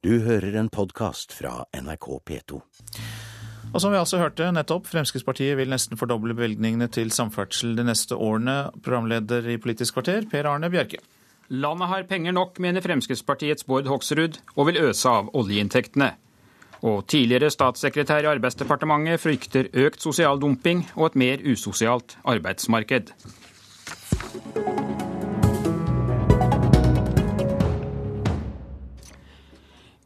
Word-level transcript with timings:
Du 0.00 0.14
hører 0.24 0.54
en 0.56 0.70
podkast 0.72 1.34
fra 1.36 1.66
NRK 1.76 2.06
P2. 2.24 2.58
Og 3.68 3.82
som 3.82 3.92
vi 3.92 3.98
altså 4.00 4.16
hørte 4.16 4.46
nettopp, 4.56 4.86
Fremskrittspartiet 4.88 5.58
vil 5.58 5.68
nesten 5.68 6.00
fordoble 6.00 6.32
bevilgningene 6.38 6.88
til 6.88 7.12
samferdsel 7.12 7.74
de 7.76 7.84
neste 7.84 8.16
årene. 8.16 8.70
Programleder 8.80 9.44
i 9.52 9.58
Politisk 9.60 9.98
kvarter, 9.98 10.24
Per 10.30 10.48
Arne 10.48 10.70
Bjerke. 10.72 11.02
Landet 11.52 11.92
har 11.92 12.08
penger 12.08 12.32
nok, 12.32 12.56
mener 12.64 12.80
Fremskrittspartiets 12.80 13.68
Bård 13.68 13.92
Hoksrud, 13.92 14.40
og 14.56 14.70
vil 14.70 14.80
øse 14.86 15.12
av 15.12 15.28
oljeinntektene. 15.36 16.14
Og 16.80 17.04
tidligere 17.04 17.52
statssekretær 17.52 18.24
i 18.24 18.32
Arbeidsdepartementet 18.32 19.20
frykter 19.20 19.68
økt 19.84 20.00
sosial 20.00 20.40
dumping 20.40 20.86
og 20.96 21.10
et 21.10 21.20
mer 21.26 21.44
usosialt 21.44 22.16
arbeidsmarked. 22.24 23.12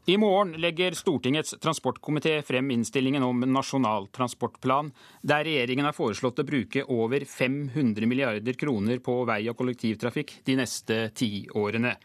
I 0.07 0.17
morgen 0.17 0.51
legger 0.61 0.91
Stortingets 0.91 1.55
transportkomité 1.59 2.41
frem 2.41 2.71
innstillingen 2.71 3.23
om 3.23 3.39
Nasjonal 3.39 4.05
transportplan, 4.13 4.91
der 5.21 5.47
regjeringen 5.47 5.87
har 5.87 5.95
foreslått 5.97 6.43
å 6.43 6.45
bruke 6.45 6.83
over 6.93 7.25
500 7.25 8.05
milliarder 8.05 8.53
kroner 8.53 9.01
på 9.01 9.15
vei 9.25 9.39
og 9.49 9.57
kollektivtrafikk 9.57 10.35
de 10.45 10.59
neste 10.59 10.99
ti 11.17 11.47
årene. 11.57 11.95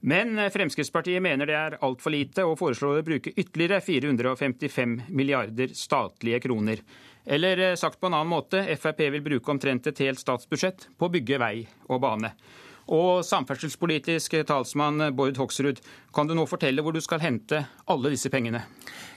Men 0.00 0.40
Fremskrittspartiet 0.48 1.20
mener 1.20 1.50
det 1.50 1.58
er 1.60 1.76
altfor 1.84 2.14
lite, 2.16 2.46
og 2.48 2.56
foreslår 2.56 3.02
å 3.02 3.04
bruke 3.04 3.34
ytterligere 3.36 3.82
455 3.84 5.02
milliarder 5.12 5.76
statlige 5.76 6.40
kroner. 6.48 6.80
Eller 7.26 7.66
sagt 7.76 8.00
på 8.00 8.08
en 8.08 8.16
annen 8.16 8.32
måte, 8.32 8.64
Frp 8.80 9.10
vil 9.12 9.24
bruke 9.28 9.52
omtrent 9.52 9.92
et 9.92 10.06
helt 10.06 10.24
statsbudsjett 10.24 10.88
på 10.96 11.10
å 11.10 11.12
bygge 11.12 11.42
vei 11.42 11.66
og 11.90 12.00
bane. 12.00 12.32
Og 12.86 13.24
samferdselspolitisk 13.26 14.36
talsmann 14.46 15.08
Bård 15.16 15.38
Hoksrud, 15.40 15.80
kan 16.14 16.28
du 16.28 16.36
nå 16.38 16.46
fortelle 16.46 16.84
hvor 16.86 16.94
du 16.94 17.02
skal 17.02 17.22
hente 17.24 17.64
alle 17.90 18.12
disse 18.14 18.30
pengene? 18.30 18.62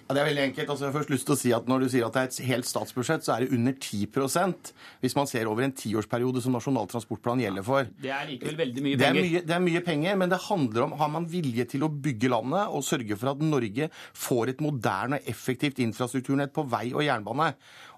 Ja, 0.09 0.15
det 0.17 0.21
er 0.23 0.27
veldig 0.31 0.41
enkelt. 0.47 0.69
Altså, 0.73 0.83
jeg 0.87 0.89
har 0.89 0.95
først 0.97 1.11
lyst 1.13 1.27
til 1.29 1.35
å 1.35 1.37
si 1.37 1.49
at 1.53 1.67
Når 1.69 1.83
du 1.83 1.87
sier 1.93 2.05
at 2.07 2.15
det 2.15 2.21
er 2.21 2.29
et 2.31 2.37
helt 2.47 2.65
statsbudsjett, 2.65 3.21
så 3.21 3.35
er 3.35 3.43
det 3.43 3.53
under 3.53 3.75
10% 3.77 4.71
hvis 5.03 5.15
man 5.19 5.29
ser 5.29 5.45
over 5.51 5.67
en 5.67 5.75
tiårsperiode 5.77 6.41
som 6.41 6.57
Nasjonal 6.57 6.89
transportplan 6.89 7.43
gjelder 7.43 7.67
for. 7.67 7.91
Det 8.01 8.09
er 8.09 8.25
likevel 8.31 8.57
veldig 8.57 8.85
mye 8.87 8.97
det 8.97 9.05
penger. 9.05 9.27
mye, 9.27 9.43
det 9.45 9.55
er 9.59 9.63
mye 9.67 9.83
penger, 9.85 10.17
men 10.17 10.33
det 10.33 10.41
handler 10.47 10.87
om 10.87 10.97
har 10.97 11.13
man 11.13 11.29
vilje 11.29 11.67
til 11.75 11.85
å 11.85 11.91
bygge 11.93 12.33
landet 12.33 12.73
og 12.73 12.87
sørge 12.89 13.19
for 13.21 13.35
at 13.35 13.45
Norge 13.45 13.91
får 14.17 14.55
et 14.55 14.65
moderne 14.65 15.21
og 15.21 15.29
effektivt 15.29 15.83
infrastrukturnett 15.85 16.57
på 16.57 16.65
vei 16.73 16.87
og 16.89 17.05
jernbane. 17.05 17.51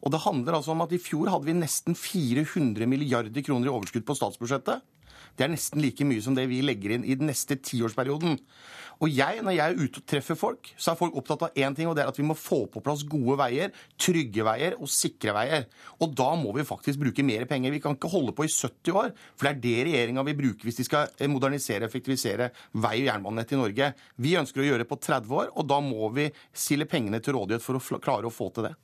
Og 0.03 0.11
det 0.11 0.25
handler 0.27 0.59
altså 0.59 0.75
om 0.75 0.83
at 0.83 0.92
I 0.92 0.99
fjor 0.99 1.31
hadde 1.31 1.47
vi 1.47 1.55
nesten 1.64 1.95
400 1.95 2.92
milliarder 2.92 3.47
kroner 3.47 3.72
i 3.72 3.77
overskudd 3.77 4.03
på 4.03 4.19
statsbudsjettet. 4.19 4.83
Det 5.38 5.45
er 5.45 5.54
nesten 5.54 5.81
like 5.84 6.06
mye 6.08 6.23
som 6.23 6.38
det 6.38 6.48
vi 6.52 6.62
legger 6.66 6.95
inn 6.98 7.08
i 7.08 7.17
den 7.17 7.31
neste 7.31 7.58
tiårsperioden. 7.58 8.40
Og 9.02 9.09
jeg, 9.09 9.40
når 9.42 9.56
jeg 9.56 9.73
er 9.73 9.80
ute 9.80 9.98
og 9.98 10.06
treffer 10.12 10.38
folk, 10.38 10.67
så 10.78 10.92
er 10.92 10.98
folk 11.00 11.16
opptatt 11.17 11.48
av 11.48 11.56
én 11.58 11.73
ting, 11.73 11.88
og 11.90 11.95
det 11.98 12.04
er 12.04 12.12
at 12.12 12.20
vi 12.20 12.26
må 12.28 12.36
få 12.38 12.67
på 12.70 12.84
plass 12.86 13.02
gode 13.09 13.34
veier, 13.39 13.72
trygge 13.98 14.45
veier 14.45 14.76
og 14.78 14.92
sikre 14.94 15.34
veier. 15.34 15.66
Og 16.06 16.14
da 16.17 16.28
må 16.38 16.54
vi 16.54 16.67
faktisk 16.67 17.02
bruke 17.02 17.26
mer 17.26 17.48
penger. 17.50 17.73
Vi 17.73 17.82
kan 17.82 17.98
ikke 17.98 18.12
holde 18.14 18.36
på 18.38 18.45
i 18.45 18.52
70 18.52 18.94
år, 19.02 19.09
for 19.34 19.48
det 19.48 19.54
er 19.56 19.64
det 19.64 19.88
regjeringa 19.89 20.26
vil 20.30 20.38
bruke 20.44 20.67
hvis 20.67 20.78
de 20.84 20.86
skal 20.86 21.09
modernisere 21.34 21.82
og 21.82 21.89
effektivisere 21.89 22.52
vei- 22.78 23.00
og 23.00 23.09
jernbanenett 23.09 23.56
i 23.56 23.62
Norge. 23.64 23.92
Vi 24.22 24.38
ønsker 24.38 24.62
å 24.62 24.70
gjøre 24.70 24.86
det 24.86 24.92
på 24.92 25.02
30 25.02 25.38
år, 25.39 25.50
og 25.58 25.70
da 25.73 25.82
må 25.82 26.14
vi 26.14 26.30
stille 26.54 26.86
pengene 26.86 27.23
til 27.26 27.39
rådighet 27.39 27.66
for 27.66 27.82
å 27.82 28.02
klare 28.04 28.30
å 28.30 28.36
få 28.36 28.52
til 28.54 28.70
det. 28.70 28.76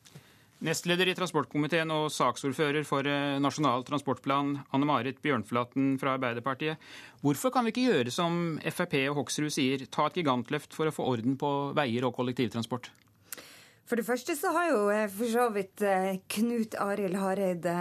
Nestleder 0.66 1.12
i 1.12 1.14
transportkomiteen 1.14 1.92
og 1.94 2.08
saksordfører 2.10 2.82
for 2.88 3.06
Nasjonal 3.44 3.84
transportplan, 3.86 4.56
Anne 4.74 4.88
Marit 4.90 5.20
Bjørnflaten 5.22 6.00
fra 6.02 6.16
Arbeiderpartiet. 6.18 6.82
Hvorfor 7.22 7.54
kan 7.54 7.68
vi 7.68 7.76
ikke 7.76 7.84
gjøre 7.92 8.14
som 8.14 8.58
Frp 8.66 8.96
og 9.12 9.20
Hoksrud 9.20 9.54
sier, 9.54 9.86
ta 9.86 10.08
et 10.10 10.18
gigantløft 10.18 10.74
for 10.74 10.90
å 10.90 10.96
få 10.96 11.06
orden 11.12 11.38
på 11.38 11.52
veier 11.78 12.08
og 12.10 12.16
kollektivtransport? 12.18 12.90
For 13.88 14.02
det 14.02 14.08
første 14.08 14.34
så 14.36 14.50
har 14.56 14.72
jo 14.72 14.82
for 15.14 15.30
så 15.32 15.46
vidt 15.54 15.86
Knut 16.34 16.74
Arild 16.82 17.22
Hareide 17.22 17.78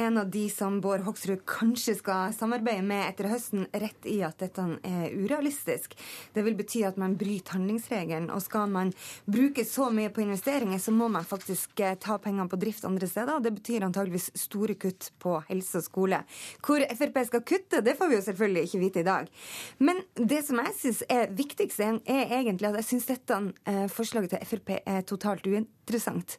en 0.00 0.18
av 0.18 0.30
de 0.30 0.50
som 0.50 0.80
Bård 0.80 1.04
Hoksrud 1.04 1.42
kanskje 1.48 1.94
skal 1.98 2.32
samarbeide 2.34 2.82
med 2.86 3.02
etter 3.04 3.28
høsten, 3.30 3.66
rett 3.72 4.06
i 4.08 4.20
at 4.24 4.40
dette 4.40 4.62
er 4.86 5.12
urealistisk. 5.12 5.96
Det 6.34 6.44
vil 6.46 6.56
bety 6.58 6.82
at 6.88 6.98
man 7.00 7.16
bryter 7.20 7.58
handlingsregelen. 7.58 8.30
Og 8.32 8.42
skal 8.44 8.70
man 8.72 8.92
bruke 9.28 9.64
så 9.68 9.90
mye 9.94 10.12
på 10.14 10.24
investeringer, 10.24 10.80
så 10.80 10.94
må 10.94 11.10
man 11.12 11.26
faktisk 11.28 11.82
ta 12.00 12.16
pengene 12.22 12.48
på 12.50 12.58
drift 12.60 12.86
andre 12.88 13.08
steder. 13.10 13.42
Det 13.44 13.52
betyr 13.58 13.86
antageligvis 13.86 14.30
store 14.46 14.76
kutt 14.80 15.10
på 15.20 15.36
helse 15.50 15.82
og 15.82 15.86
skole. 15.86 16.22
Hvor 16.64 16.86
Frp 16.96 17.20
skal 17.28 17.44
kutte, 17.52 17.82
det 17.84 17.96
får 17.98 18.10
vi 18.10 18.18
jo 18.18 18.24
selvfølgelig 18.28 18.64
ikke 18.68 18.82
vite 18.84 19.02
i 19.04 19.08
dag. 19.10 19.28
Men 19.78 20.00
det 20.16 20.40
som 20.46 20.62
jeg 20.64 20.76
syns 20.78 21.04
er 21.10 21.34
viktigst, 21.36 21.80
er 21.80 22.34
egentlig 22.40 22.70
at 22.70 22.80
jeg 22.80 22.88
syns 22.92 23.10
dette 23.10 23.42
forslaget 23.92 24.36
til 24.36 24.48
Frp 24.54 24.74
er 24.80 25.04
totalt 25.08 25.46
uinteressant. 25.46 26.38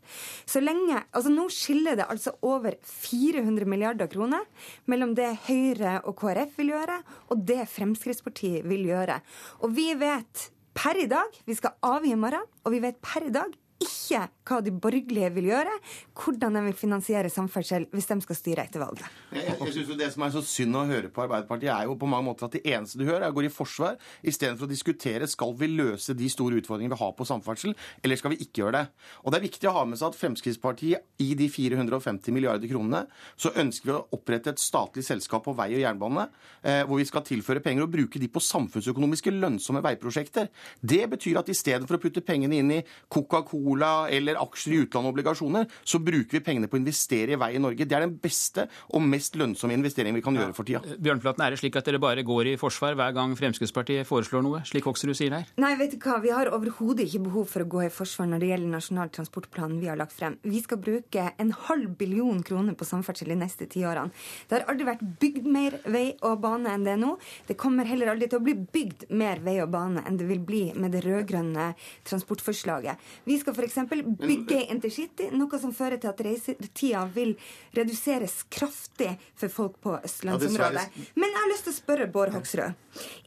Så 0.49 0.63
lenge, 0.63 1.03
altså 1.11 1.31
Nå 1.31 1.47
skiller 1.53 1.95
det 1.99 2.09
altså 2.11 2.33
over 2.45 2.75
400 2.83 3.50
milliarder 3.51 4.09
kroner 4.11 4.45
mellom 4.91 5.15
det 5.17 5.29
Høyre 5.47 5.99
og 6.07 6.15
KrF 6.21 6.57
vil 6.59 6.73
gjøre, 6.73 6.97
og 7.29 7.43
det 7.47 7.65
Fremskrittspartiet 7.71 8.67
vil 8.69 8.87
gjøre. 8.89 9.19
Og 9.61 9.75
vi 9.75 9.91
vet 9.99 10.47
per 10.77 10.99
i 10.99 11.09
dag, 11.11 11.35
vi 11.45 11.57
skal 11.57 11.75
avgi 11.83 12.13
i 12.15 12.19
morgen, 12.19 12.47
og 12.63 12.75
vi 12.75 12.81
vet 12.83 13.01
per 13.03 13.27
i 13.27 13.33
dag 13.33 13.51
ikke 13.81 14.25
hva 14.51 14.61
de 14.65 14.73
borgerlige 14.75 15.31
vil 15.35 15.49
gjøre, 15.51 15.77
hvordan 16.21 16.57
de 16.57 16.63
vil 16.67 16.77
finansiere 16.77 17.31
samferdsel 17.31 17.87
hvis 17.91 18.09
de 18.11 18.19
skal 18.25 18.37
styre 18.37 18.65
etter 18.67 18.83
valget. 18.83 19.07
Jeg, 19.31 19.55
jeg 19.55 19.75
synes 19.77 19.91
jo 19.93 19.99
Det 20.01 20.09
som 20.13 20.25
er 20.25 20.33
så 20.35 20.43
synd 20.45 20.77
å 20.77 20.85
høre 20.89 21.11
på 21.13 21.23
Arbeiderpartiet, 21.25 21.71
er 21.73 21.87
jo 21.89 21.97
på 21.99 22.09
mange 22.09 22.27
måter 22.27 22.47
at 22.47 22.57
det 22.57 22.63
eneste 22.67 22.99
du 22.99 23.05
hører, 23.07 23.27
er 23.27 23.33
å 23.33 23.37
gå 23.37 23.45
i 23.47 23.53
forsvar 23.53 23.97
istedenfor 24.27 24.67
å 24.67 24.71
diskutere 24.71 25.29
skal 25.29 25.53
vi 25.57 25.69
løse 25.71 26.15
de 26.17 26.29
store 26.31 26.59
utfordringene 26.61 26.95
vi 26.95 27.01
har 27.01 27.13
på 27.17 27.27
samferdsel, 27.27 27.75
eller 28.03 28.19
skal 28.19 28.33
vi 28.33 28.41
ikke 28.45 28.63
gjøre 28.63 28.79
det. 28.79 28.85
Og 29.23 29.31
Det 29.31 29.39
er 29.39 29.47
viktig 29.47 29.69
å 29.69 29.75
ha 29.77 29.85
med 29.87 29.99
seg 29.99 30.11
at 30.11 30.19
Fremskrittspartiet 30.19 31.23
i 31.23 31.29
de 31.37 31.47
450 31.51 32.35
milliarder 32.35 32.71
kronene, 32.71 33.05
så 33.39 33.53
ønsker 33.61 33.87
vi 33.87 33.95
å 33.95 34.03
opprette 34.17 34.53
et 34.53 34.61
statlig 34.61 35.05
selskap 35.07 35.45
på 35.45 35.55
vei 35.57 35.69
og 35.75 35.83
jernbane, 35.83 36.27
eh, 36.63 36.81
hvor 36.87 36.99
vi 37.01 37.07
skal 37.07 37.25
tilføre 37.27 37.63
penger 37.63 37.85
og 37.85 37.93
bruke 37.93 38.21
de 38.21 38.29
på 38.31 38.43
samfunnsøkonomiske 38.43 39.33
lønnsomme 39.35 39.83
veiprosjekter. 39.85 40.49
Det 40.81 41.03
betyr 41.11 41.41
at 41.41 41.51
istedenfor 41.51 41.97
å 41.97 42.01
putte 42.01 42.25
pengene 42.25 42.59
inn 42.59 42.75
i 42.75 42.81
Coca-Cola 43.11 44.09
eller 44.11 44.40
aksjer 44.43 44.75
i 44.75 44.81
utlandet 44.85 45.09
og 45.09 45.15
obligasjoner, 45.15 45.67
så 45.83 46.01
bruker 46.03 46.37
vi 46.37 46.43
pengene 46.45 46.69
på 46.71 46.77
å 46.77 46.81
investere 46.81 47.35
i 47.35 47.39
vei 47.39 47.53
i 47.57 47.61
Norge. 47.61 47.87
Det 47.87 47.97
er 47.97 48.05
den 48.05 48.17
beste 48.21 48.67
og 48.91 49.03
mest 49.05 49.37
lønnsomme 49.39 49.75
investeringen 49.77 50.17
vi 50.19 50.25
kan 50.25 50.37
gjøre 50.37 50.55
for 50.57 50.67
tida. 50.67 50.81
Bjørnflaten, 51.01 51.45
er 51.45 51.53
det 51.53 51.61
slik 51.61 51.77
at 51.79 51.87
dere 51.87 52.01
bare 52.01 52.25
går 52.27 52.53
i 52.53 52.57
forsvar 52.61 52.97
hver 52.99 53.15
gang 53.15 53.35
Fremskrittspartiet 53.39 54.07
foreslår 54.09 54.45
noe, 54.45 54.63
slik 54.67 54.87
Hoksrud 54.89 55.15
sier 55.17 55.35
her? 55.35 55.49
Nei, 55.61 55.73
vet 55.79 55.95
du 55.95 55.99
hva, 56.03 56.19
vi 56.23 56.33
har 56.33 56.51
overhodet 56.53 57.07
ikke 57.07 57.23
behov 57.29 57.49
for 57.51 57.65
å 57.65 57.69
gå 57.71 57.85
i 57.85 57.91
forsvar 57.93 58.29
når 58.31 58.43
det 58.43 58.51
gjelder 58.51 58.75
Nasjonal 58.75 59.13
transportplan 59.15 59.77
vi 59.81 59.89
har 59.91 59.99
lagt 59.99 60.15
frem. 60.17 60.37
Vi 60.43 60.61
skal 60.63 60.81
bruke 60.81 61.27
en 61.41 61.53
halv 61.67 61.95
billion 61.99 62.41
kroner 62.45 62.77
på 62.77 62.87
samferdsel 62.87 63.33
de 63.33 63.39
neste 63.41 63.67
ti 63.71 63.83
årene. 63.87 64.13
Det 64.47 64.57
har 64.57 64.67
aldri 64.71 64.87
vært 64.87 65.03
bygd 65.21 65.47
mer 65.51 65.77
vei 65.91 66.05
og 66.27 66.39
bane 66.43 66.71
enn 66.71 66.85
det 66.87 66.95
er 66.95 67.01
nå. 67.01 67.15
Det 67.47 67.57
kommer 67.59 67.87
heller 67.89 68.13
aldri 68.13 68.29
til 68.31 68.41
å 68.41 68.45
bli 68.45 68.55
bygd 68.75 69.07
mer 69.17 69.41
vei 69.45 69.57
og 69.63 69.71
bane 69.73 70.03
enn 70.07 70.19
det 70.19 70.27
vil 70.29 70.41
bli 70.45 70.63
med 70.75 70.95
det 70.95 71.03
rød-grønne 71.05 71.71
transportforslaget. 72.07 73.01
Vi 73.27 73.37
skal 73.41 73.55
f.eks. 73.55 73.79
bygge 74.21 74.61
intercity, 74.73 75.29
noe 75.35 75.59
som 75.61 75.73
fører 75.75 76.01
til 76.01 76.11
at 76.11 76.21
reisetida 76.25 77.03
vil 77.15 77.33
reduseres 77.77 78.41
kraftig 78.53 79.13
for 79.35 79.53
folk 79.53 79.79
på 79.83 79.97
østlandsområdet. 79.99 80.85
Men 81.15 81.29
jeg 81.29 81.39
har 81.39 81.51
lyst 81.51 81.67
til 81.67 81.73
å 81.75 81.79
spørre 81.79 82.09
Bård 82.11 82.33
Hoksrud. 82.35 82.77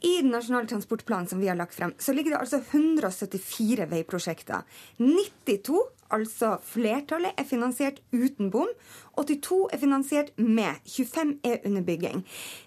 I 0.05 0.13
den 0.21 0.31
nasjonale 0.33 0.69
transportplanen 0.69 1.29
som 1.29 1.41
vi 1.41 1.49
har 1.51 1.59
lagt 1.59 1.77
frem, 1.77 1.95
så 1.99 2.13
ligger 2.15 2.35
det 2.35 2.41
altså 2.43 2.61
174 2.61 3.89
veiprosjekter. 3.91 4.65
92 5.01 5.81
altså 6.13 6.55
flertallet, 6.63 7.33
er 7.37 7.47
finansiert 7.47 8.01
uten 8.13 8.51
bom. 8.53 8.69
82 9.15 9.69
er 9.71 9.79
finansiert 9.79 10.31
med. 10.37 10.81
25 10.85 11.37
er 11.47 11.61
under 11.65 11.81
bygging. 11.81 12.25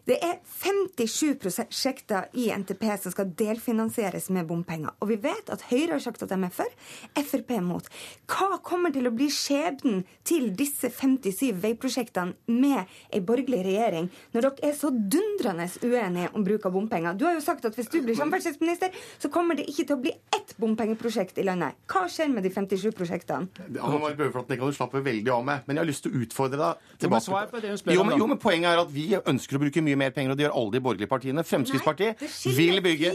Det 0.08 0.16
er 0.24 0.38
57% 0.62 1.68
prosjekter 1.68 2.28
i 2.32 2.48
NTP 2.56 2.84
som 3.02 3.12
skal 3.12 3.32
delfinansieres 3.38 4.30
med 4.32 4.48
bompenger. 4.48 4.94
Og 5.00 5.10
vi 5.12 5.18
vet 5.22 5.52
at 5.52 5.66
Høyre 5.68 5.98
har 5.98 6.04
sagt 6.04 6.24
at 6.24 6.32
de 6.32 6.38
er 6.40 6.54
for, 6.54 6.72
Frp 7.18 7.52
er 7.58 7.64
mot. 7.64 7.84
Hva 8.30 8.58
kommer 8.64 8.94
til 8.94 9.08
å 9.08 9.12
bli 9.14 9.28
skjebnen 9.32 10.04
til 10.28 10.50
disse 10.56 10.90
57 10.94 11.52
veiprosjektene 11.60 12.36
med 12.48 12.88
ei 13.12 13.20
borgerlig 13.20 13.60
regjering, 13.66 14.08
når 14.32 14.48
dere 14.48 14.70
er 14.70 14.78
så 14.78 14.90
dundrende 14.90 15.68
uenige 15.84 16.32
om 16.32 16.46
bruk 16.46 16.64
av 16.64 16.76
bompenger? 16.76 17.18
Du 17.18 17.26
har 17.28 17.36
jo 17.36 17.44
sagt 17.44 17.68
at 17.68 17.76
hvis 17.76 17.92
du 17.92 18.00
blir 18.00 18.16
samferdselsminister, 18.16 18.94
så 19.20 19.30
kommer 19.32 19.58
det 19.58 19.68
ikke 19.68 19.84
til 19.84 19.98
å 19.98 20.02
bli 20.06 20.14
ett 20.34 20.56
bompengeprosjekt 20.56 21.38
i 21.42 21.46
landet. 21.46 21.76
Hva 21.92 22.06
skjer 22.08 22.32
med 22.32 22.46
de 22.46 22.54
57 22.54 22.88
prosjektene? 22.96 23.27
Prosjektene? 23.28 23.82
Anne 23.82 24.00
Marit 24.00 24.18
Bjørnflaten, 24.18 24.48
det 24.48 24.58
kan 24.60 24.70
du 24.70 24.76
slappe 24.76 25.02
veldig 25.04 25.32
av 25.32 25.44
med. 25.44 25.62
Men 25.66 25.76
jeg 25.76 25.82
har 25.82 25.88
lyst 25.88 26.04
til 26.06 26.12
å 26.14 26.22
utfordre 26.24 26.58
deg 26.58 27.02
Jo, 27.02 27.10
men 27.10 27.20
tilbake. 27.20 27.50
på 27.52 27.60
det 27.62 27.68
hun 27.70 27.94
jo, 27.94 28.04
men, 28.04 28.18
jo, 28.18 28.26
men 28.26 28.40
poenget 28.40 28.70
er 28.72 28.82
at 28.82 28.92
vi 28.92 29.06
ønsker 29.18 29.58
å 29.58 29.62
bruke 29.62 29.82
mye 29.84 29.98
mer 30.00 30.10
penger, 30.16 30.32
og 30.32 30.38
det 30.38 30.46
gjør 30.46 30.56
alle 30.60 30.72
de 30.72 30.82
borgerlige 30.84 31.10
partiene. 31.10 31.44
Fremskrittspartiet 31.44 32.22
Nei, 32.24 32.54
vil 32.56 32.82
bygge 32.84 33.12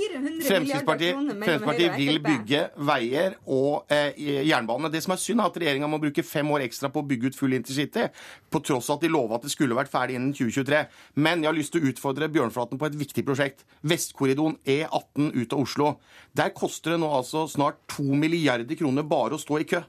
Fremskrittspartiet, 0.48 1.18
Fremskrittspartiet 1.18 1.98
vil 1.98 2.20
bygge 2.24 2.64
veier 2.90 3.38
og 3.48 3.92
eh, 3.94 4.14
jernbane. 4.48 4.92
Det 4.94 5.04
som 5.06 5.16
er 5.16 5.22
synd, 5.22 5.44
er 5.44 5.52
at 5.52 5.60
regjeringa 5.64 5.90
må 5.92 6.00
bruke 6.04 6.26
fem 6.26 6.50
år 6.54 6.68
ekstra 6.68 6.92
på 6.94 7.04
å 7.04 7.08
bygge 7.08 7.32
ut 7.32 7.40
full 7.40 7.56
intercity, 7.58 8.08
på 8.50 8.64
tross 8.64 8.90
av 8.90 9.00
at 9.00 9.08
de 9.08 9.12
lova 9.14 9.40
at 9.40 9.48
det 9.48 9.54
skulle 9.54 9.78
vært 9.78 9.92
ferdig 9.92 10.18
innen 10.20 10.34
2023. 10.36 10.84
Men 11.24 11.44
jeg 11.44 11.52
har 11.52 11.58
lyst 11.58 11.74
til 11.76 11.84
å 11.84 11.92
utfordre 11.94 12.30
Bjørnflaten 12.34 12.80
på 12.82 12.90
et 12.90 12.98
viktig 13.00 13.26
prosjekt. 13.28 13.66
Vestkorridoren 13.88 14.58
E18 14.66 15.34
ut 15.34 15.54
av 15.56 15.64
Oslo. 15.64 15.96
Der 16.38 16.54
koster 16.56 16.96
det 16.96 17.02
nå 17.04 17.10
altså 17.14 17.46
snart 17.50 17.82
to 17.92 18.06
milliarder 18.18 18.78
kroner 18.80 19.06
bare 19.08 19.38
å 19.38 19.42
stå 19.42 19.60
i 19.62 19.68
kø. 19.70 19.82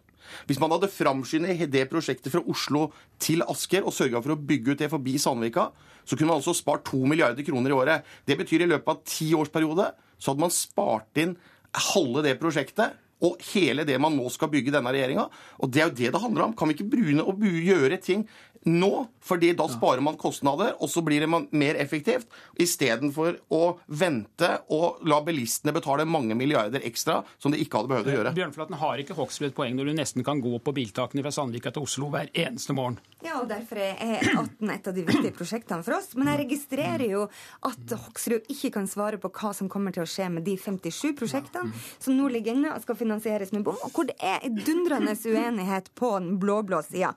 Hvis 0.49 0.61
man 0.63 0.73
hadde 0.75 0.93
framskyndet 0.93 1.67
det 1.73 1.87
prosjektet 1.91 2.33
fra 2.33 2.43
Oslo 2.51 2.89
til 3.23 3.45
Asker 3.47 3.87
og 3.87 3.95
sørga 3.97 4.23
for 4.25 4.35
å 4.35 4.41
bygge 4.41 4.75
ut 4.75 4.83
det 4.85 4.91
forbi 4.93 5.17
Sandvika, 5.21 5.71
så 6.05 6.17
kunne 6.17 6.33
man 6.33 6.43
altså 6.43 6.55
spart 6.57 6.85
to 6.89 7.01
milliarder 7.09 7.47
kroner 7.47 7.73
i 7.73 7.77
året. 7.77 8.11
Det 8.29 8.37
betyr 8.41 8.67
i 8.67 8.71
løpet 8.71 8.91
av 8.93 9.01
ti 9.09 9.31
årsperiode 9.37 9.89
så 10.19 10.33
hadde 10.33 10.45
man 10.45 10.55
spart 10.55 11.21
inn 11.21 11.35
halve 11.95 12.23
det 12.25 12.37
prosjektet. 12.41 13.01
Og 13.25 13.41
hele 13.55 13.87
det 13.89 13.97
man 14.03 14.13
nå 14.19 14.27
skal 14.33 14.51
bygge 14.53 14.73
denne 14.75 14.91
regjeringa. 14.93 15.29
Og 15.63 15.71
det 15.73 15.81
er 15.81 15.89
jo 15.89 15.97
det 15.97 16.11
det 16.13 16.21
handler 16.21 16.49
om. 16.49 16.55
Kan 16.57 16.69
vi 16.69 16.77
ikke 16.77 16.91
brune 16.93 17.25
og 17.25 17.41
gjøre 17.41 18.01
ting 18.03 18.27
nå? 18.65 19.07
fordi 19.25 19.53
da 19.57 19.65
sparer 19.69 20.01
man 20.05 20.19
kostnader, 20.21 20.75
og 20.83 20.91
så 20.91 21.01
blir 21.05 21.25
det 21.25 21.29
mer 21.57 21.79
effektivt. 21.81 22.29
Istedenfor 22.61 23.39
å 23.57 23.63
vente 23.87 24.51
og 24.75 25.01
la 25.09 25.21
bilistene 25.25 25.73
betale 25.73 26.05
mange 26.05 26.37
milliarder 26.37 26.85
ekstra 26.85 27.23
som 27.41 27.55
de 27.55 27.61
ikke 27.63 27.81
hadde 27.81 27.93
behøvd 27.93 28.11
å 28.11 28.17
gjøre. 28.19 28.35
Bjørnflaten 28.37 28.79
har 28.83 29.01
ikke 29.01 29.17
Hoksrud 29.17 29.49
et 29.49 29.57
poeng 29.57 29.77
når 29.79 29.89
du 29.89 29.95
nesten 29.97 30.27
kan 30.27 30.43
gå 30.45 30.59
på 30.61 30.75
biltakene 30.77 31.25
fra 31.25 31.33
Sandvika 31.33 31.73
til 31.73 31.87
Oslo 31.89 32.11
hver 32.13 32.29
eneste 32.37 32.77
morgen. 32.77 32.99
Ja, 33.25 33.39
og 33.41 33.49
derfor 33.49 33.81
er 33.81 33.97
E18 33.97 34.75
et 34.75 34.91
av 34.91 34.99
de 34.99 35.07
viktige 35.09 35.33
prosjektene 35.39 35.87
for 35.87 35.97
oss. 35.97 36.11
Men 36.19 36.29
jeg 36.35 36.43
registrerer 36.45 37.07
jo 37.09 37.25
at 37.65 37.97
Hoksrud 38.05 38.53
ikke 38.53 38.75
kan 38.77 38.91
svare 38.91 39.21
på 39.23 39.33
hva 39.33 39.55
som 39.57 39.73
kommer 39.73 39.95
til 39.97 40.05
å 40.05 40.11
skje 40.11 40.29
med 40.37 40.45
de 40.45 40.59
57 40.61 41.15
prosjektene 41.17 41.73
som 41.97 42.13
nå 42.19 42.29
ligger 42.35 42.59
inne 42.59 42.75
og 42.77 42.85
skal 42.85 43.01
finansieres 43.01 43.55
med 43.57 43.65
bom, 43.65 43.81
og 43.81 43.97
hvor 43.97 44.05
det 44.11 44.19
er 44.21 44.45
en 44.45 44.61
dundrende 44.61 45.17
uenighet 45.17 45.89
på 45.97 46.13
den 46.19 46.37
blå-blå 46.43 46.83
sida. 46.85 47.15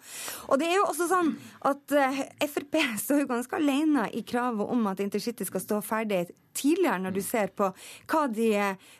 Og 0.48 0.62
det 0.62 0.72
er 0.72 0.80
jo 0.80 0.88
også 0.88 1.10
sånn 1.12 1.36
at 1.70 1.96
eh, 1.96 2.22
Frp 2.48 2.80
står 3.04 3.28
ganske 3.30 3.60
alene 3.60 4.08
i 4.14 4.24
kravet 4.28 4.70
om 4.74 4.88
at 4.92 5.02
intercity 5.04 5.48
skal 5.48 5.64
stå 5.64 5.82
ferdig 5.86 6.26
tidligere, 6.58 7.00
når 7.06 7.16
du 7.18 7.22
ser 7.26 7.52
på 7.58 7.70
hva 8.10 8.24
de 8.34 8.50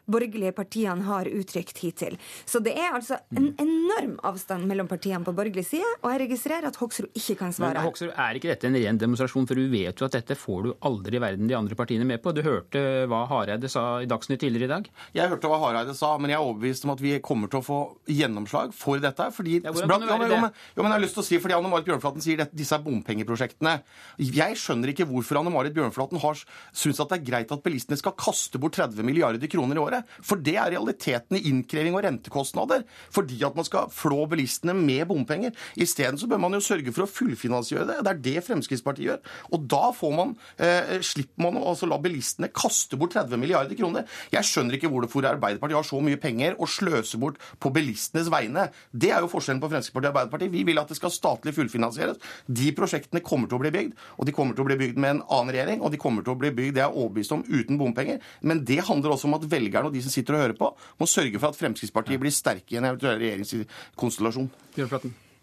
borgerlige 0.08 0.54
partiene 0.56 1.04
har 1.08 1.28
uttrykt 1.30 1.82
hittil. 1.84 2.16
Så 2.48 2.62
det 2.64 2.76
er 2.80 2.94
altså 2.96 3.18
en 3.36 3.50
enorm 3.60 4.16
avstand 4.28 4.68
mellom 4.70 4.88
partiene 4.90 5.26
på 5.26 5.34
borgerlig 5.36 5.66
side, 5.68 5.88
og 6.04 6.12
jeg 6.14 6.22
registrerer 6.28 6.70
at 6.70 6.78
Hoksrud 6.80 7.10
ikke 7.18 7.38
kan 7.42 7.54
svare. 7.56 7.76
Men. 7.80 7.88
Hoksrud, 7.90 8.14
er 8.14 8.38
ikke 8.40 8.52
dette 8.54 8.70
en 8.70 8.78
ren 8.78 9.02
demonstrasjon? 9.02 9.48
For 9.48 9.58
du 9.60 9.68
vet 9.72 10.00
jo 10.00 10.08
at 10.08 10.16
dette 10.18 10.36
får 10.38 10.64
du 10.68 10.72
aldri 10.88 11.18
i 11.20 11.24
verden 11.24 11.48
de 11.50 11.56
andre 11.58 11.76
partiene 11.80 12.06
med 12.08 12.22
på. 12.24 12.34
Du 12.36 12.42
hørte 12.46 12.82
hva 13.10 13.24
Hareide 13.30 13.70
sa 13.72 13.86
i 14.04 14.10
Dagsnytt 14.10 14.42
tidligere 14.44 14.68
i 14.70 14.74
dag. 14.76 14.90
Jeg 15.18 15.32
hørte 15.32 15.50
hva 15.52 15.60
Hareide 15.62 15.96
sa, 15.98 16.14
men 16.22 16.32
jeg 16.32 16.38
er 16.40 16.46
overbevist 16.46 16.86
om 16.88 16.94
at 16.96 17.02
vi 17.04 17.16
kommer 17.24 17.50
til 17.52 17.62
å 17.62 17.66
få 17.66 17.80
gjennomslag 18.12 18.74
for 18.78 19.00
dette. 19.04 19.30
fordi... 19.36 19.60
Ja, 19.64 19.72
blant, 19.74 20.06
Jo, 20.08 20.18
men- 20.18 20.32
jo, 20.32 20.42
men- 20.42 20.52
Jo, 20.78 20.84
men 20.84 20.92
jeg 20.92 20.98
har 21.00 21.04
lyst 21.06 21.18
til 21.18 21.24
å 21.24 21.28
si, 21.28 21.38
fordi 21.42 21.56
Anne 21.58 21.70
Marit 21.72 21.86
Bjørnflaten 21.88 22.22
sier 22.24 22.42
at 22.46 22.54
disse 22.56 22.76
er 22.76 22.84
bompengeprosjektene. 22.86 23.78
Jeg 24.20 24.58
skjønner 24.60 24.92
ikke 24.94 25.08
hvorfor 25.10 25.40
Anne 25.42 25.52
Marit 25.54 25.74
Bjørnflaten 25.76 26.20
har 26.22 26.40
syns 26.74 27.00
at 27.04 27.10
det 27.12 27.20
er 27.22 27.26
greit 27.32 27.47
at 27.54 27.64
bilistene 27.66 28.00
skal 28.00 28.16
kaste 28.18 28.60
bort 28.62 28.78
30 28.78 29.06
milliarder 29.06 29.52
kroner 29.52 29.78
i 29.78 29.84
året. 29.84 30.16
For 30.26 30.40
det 30.42 30.56
er 30.58 30.74
realiteten 30.76 31.40
i 31.40 31.44
innkreving 31.52 31.96
og 31.98 32.04
rentekostnader. 32.06 32.86
Fordi 33.14 33.40
at 33.48 33.58
man 33.58 33.68
skal 33.68 33.92
flå 33.94 34.26
bilistene 34.32 34.76
med 34.78 35.08
bompenger. 35.10 35.56
Isteden 35.80 36.20
bør 36.28 36.42
man 36.44 36.58
jo 36.58 36.64
sørge 36.64 36.94
for 36.94 37.06
å 37.06 37.10
fullfinansiere 37.12 37.88
det. 37.88 38.00
Det 38.04 38.14
er 38.14 38.24
det 38.28 38.46
Fremskrittspartiet 38.48 39.08
gjør. 39.08 39.22
Og 39.56 39.68
da 39.70 39.92
får 39.96 40.16
man, 40.16 40.36
eh, 40.58 41.00
slipper 41.02 41.44
man 41.44 41.60
å 41.60 41.68
altså 41.72 41.88
la 41.90 41.98
bilistene 41.98 42.52
kaste 42.54 42.98
bort 42.98 43.14
30 43.14 43.38
milliarder 43.40 43.76
kroner. 43.76 44.06
Jeg 44.32 44.44
skjønner 44.44 44.78
ikke 44.78 44.92
hvorfor 44.92 45.28
Arbeiderpartiet 45.28 45.78
har 45.78 45.88
så 45.88 46.02
mye 46.02 46.20
penger 46.20 46.56
å 46.58 46.68
sløse 46.68 47.20
bort 47.20 47.38
på 47.60 47.72
bilistenes 47.74 48.30
vegne. 48.30 48.70
Det 48.92 49.12
er 49.12 49.22
jo 49.22 49.32
forskjellen 49.32 49.62
på 49.62 49.70
Fremskrittspartiet 49.72 50.10
og 50.10 50.16
Arbeiderpartiet. 50.16 50.52
Vi 50.52 50.64
vil 50.64 50.80
at 50.80 50.88
det 50.88 50.98
skal 50.98 51.14
statlig 51.14 51.54
fullfinansieres. 51.54 52.18
De 52.48 52.72
prosjektene 52.72 53.24
kommer 53.24 53.48
til 53.50 53.58
å 53.58 53.64
bli 53.64 53.72
bygd, 53.72 53.94
og 54.18 54.26
de 54.26 54.36
kommer 54.36 54.56
til 54.56 54.66
å 54.66 54.70
bli 54.70 54.80
bygd 54.80 54.98
med 54.98 55.16
en 55.16 55.24
annen 55.30 55.54
regjering, 55.54 55.82
og 55.82 55.92
de 55.94 56.02
kommer 56.02 56.26
til 56.26 56.36
å 56.36 56.40
bli 56.40 56.52
bygd, 56.52 56.78
det 56.78 56.84
er 56.86 56.94
overbevist 56.94 57.34
om, 57.36 57.37
uten 57.46 57.78
bompenger. 57.80 58.24
Men 58.42 58.64
det 58.68 58.82
handler 58.88 59.16
også 59.16 59.30
om 59.30 59.38
at 59.38 59.48
velgerne 59.52 59.92
og 59.92 59.96
de 59.96 60.04
som 60.06 60.14
sitter 60.14 60.38
og 60.38 60.46
hører 60.46 60.58
på, 60.58 60.74
må 61.00 61.10
sørge 61.10 61.40
for 61.40 61.52
at 61.52 61.60
Fremskrittspartiet 61.60 62.22
blir 62.22 62.34
sterke 62.34 62.76
i 62.76 62.82
en 62.82 62.90
eventuell 62.90 63.22
regjeringskonstellasjon. 63.22 64.52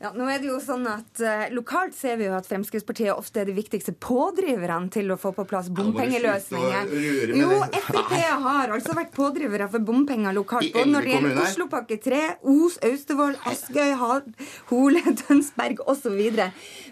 Ja, 0.04 0.10
nå 0.12 0.26
er 0.28 0.40
det 0.42 0.50
jo 0.50 0.58
sånn 0.60 0.84
at 0.90 1.20
eh, 1.22 1.46
Lokalt 1.54 1.94
ser 1.96 2.18
vi 2.20 2.26
jo 2.26 2.34
at 2.36 2.44
Fremskrittspartiet 2.44 3.14
ofte 3.14 3.40
er 3.40 3.48
de 3.48 3.54
viktigste 3.56 3.94
pådriverne 3.96 4.90
til 4.92 5.08
å 5.14 5.16
få 5.20 5.30
på 5.32 5.46
plass 5.48 5.70
bompengeløsninger. 5.72 6.90
Jo. 7.38 7.62
Frp 7.86 8.12
har 8.44 8.74
altså 8.74 8.96
vært 8.98 9.14
pådrivere 9.16 9.70
for 9.72 9.86
bompenger 9.86 10.36
lokalt. 10.36 10.66
I 10.66 10.74
Både 10.74 10.92
når 10.92 11.08
det 11.08 11.14
gjelder. 11.14 11.40
Oslopakke 11.46 11.98
3, 12.04 12.20
Os, 12.52 12.76
Austevoll, 12.84 13.38
Askøy, 13.48 13.94
Hole, 14.72 15.04
Tønsberg 15.22 15.80
osv. 15.88 16.20